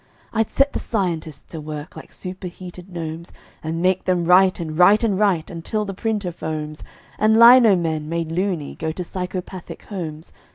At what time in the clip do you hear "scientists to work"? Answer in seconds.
0.79-1.95